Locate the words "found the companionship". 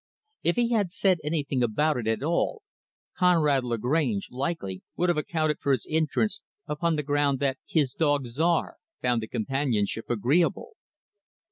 8.99-10.09